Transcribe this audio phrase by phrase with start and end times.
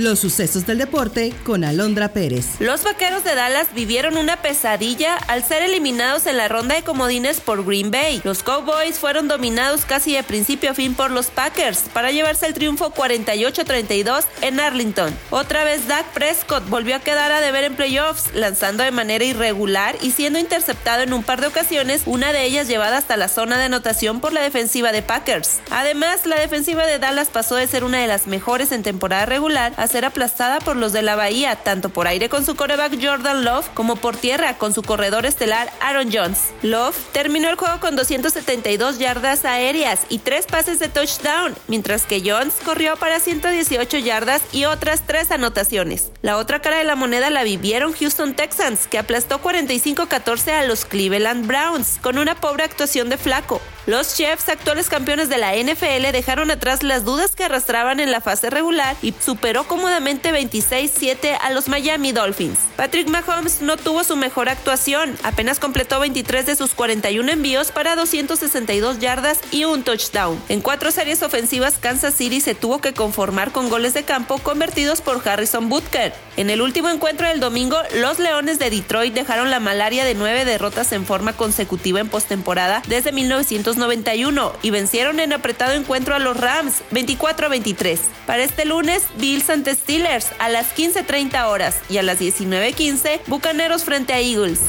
[0.00, 2.58] Los sucesos del deporte con Alondra Pérez.
[2.58, 7.38] Los vaqueros de Dallas vivieron una pesadilla al ser eliminados en la ronda de comodines
[7.40, 8.22] por Green Bay.
[8.24, 12.54] Los Cowboys fueron dominados casi de principio a fin por los Packers para llevarse el
[12.54, 15.14] triunfo 48-32 en Arlington.
[15.28, 19.96] Otra vez Dak Prescott volvió a quedar a deber en playoffs, lanzando de manera irregular
[20.00, 23.58] y siendo interceptado en un par de ocasiones, una de ellas llevada hasta la zona
[23.58, 25.60] de anotación por la defensiva de Packers.
[25.70, 29.74] Además, la defensiva de Dallas pasó de ser una de las mejores en temporada regular
[29.90, 33.68] ser aplastada por los de la Bahía, tanto por aire con su coreback Jordan Love
[33.74, 36.38] como por tierra con su corredor estelar Aaron Jones.
[36.62, 42.22] Love terminó el juego con 272 yardas aéreas y tres pases de touchdown, mientras que
[42.24, 46.10] Jones corrió para 118 yardas y otras tres anotaciones.
[46.22, 50.84] La otra cara de la moneda la vivieron Houston Texans, que aplastó 45-14 a los
[50.84, 53.60] Cleveland Browns, con una pobre actuación de Flaco.
[53.86, 58.20] Los Chiefs, actuales campeones de la NFL, dejaron atrás las dudas que arrastraban en la
[58.20, 62.58] fase regular y superó cómodamente 26-7 a los Miami Dolphins.
[62.76, 67.96] Patrick Mahomes no tuvo su mejor actuación, apenas completó 23 de sus 41 envíos para
[67.96, 70.38] 262 yardas y un touchdown.
[70.50, 75.00] En cuatro series ofensivas, Kansas City se tuvo que conformar con goles de campo convertidos
[75.00, 76.12] por Harrison Butker.
[76.36, 80.44] En el último encuentro del domingo, los Leones de Detroit dejaron la malaria de nueve
[80.44, 86.18] derrotas en forma consecutiva en postemporada desde 1990 91 y vencieron en apretado encuentro a
[86.18, 88.00] los Rams 24 a 23.
[88.26, 93.84] Para este lunes, Bills ante Steelers a las 15.30 horas y a las 19.15, Bucaneros
[93.84, 94.60] frente a Eagles.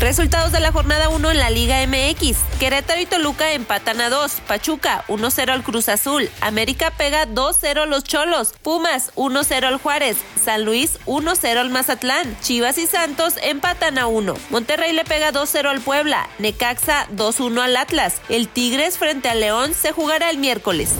[0.00, 2.36] Resultados de la jornada 1 en la Liga MX.
[2.60, 4.42] Querétaro y Toluca empatan a 2.
[4.46, 6.28] Pachuca 1-0 al Cruz Azul.
[6.42, 8.52] América pega 2-0 a los Cholos.
[8.62, 10.18] Pumas 1-0 al Juárez.
[10.44, 12.36] San Luis 1-0 al Mazatlán.
[12.42, 14.34] Chivas y Santos empatan a 1.
[14.50, 16.28] Monterrey le pega 2-0 al Puebla.
[16.38, 18.20] Necaxa 2-1 al Atlas.
[18.28, 20.90] El Tigres frente al León se jugará el miércoles.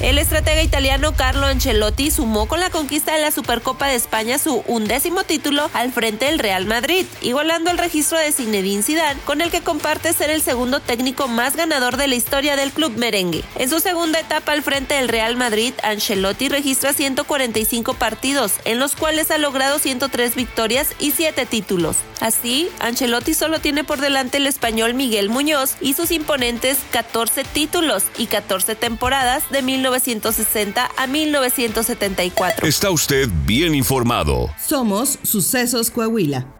[0.00, 4.62] El estratega italiano Carlo Ancelotti sumó con la conquista de la Supercopa de España su
[4.66, 9.50] undécimo título al frente del Real Madrid, igualando el registro de Zinedine Zidane, con el
[9.50, 13.42] que comparte ser el segundo técnico más ganador de la historia del club merengue.
[13.54, 18.96] En su segunda etapa al frente del Real Madrid, Ancelotti registra 145 partidos, en los
[18.96, 21.96] cuales ha logrado 103 victorias y 7 títulos.
[22.20, 28.04] Así, Ancelotti solo tiene por delante el español Miguel Muñoz y sus imponentes 14 títulos
[28.18, 32.66] y 14 temporadas de 1960 a 1974.
[32.66, 34.50] Está usted bien informado.
[34.58, 36.55] Somos Sucesos Coahuila.